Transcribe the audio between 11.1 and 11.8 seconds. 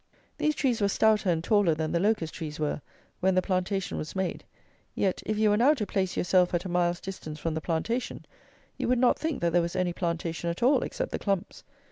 the clumps.